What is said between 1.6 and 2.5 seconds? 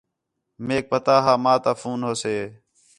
تا فون ہوسے